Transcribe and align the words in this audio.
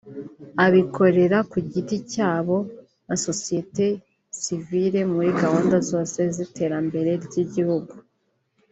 abikorera 0.65 1.37
ku 1.51 1.57
giti 1.71 1.97
cyabo 2.11 2.57
na 3.07 3.15
sosiyete 3.25 3.85
sivile 4.41 4.99
muri 5.13 5.29
gahunda 5.41 5.77
zose 5.89 6.19
z’iterambere 6.35 7.11
ry’igihugu 7.25 7.93